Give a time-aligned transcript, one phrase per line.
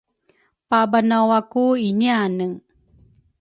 [0.69, 2.45] pabanawaku iniane.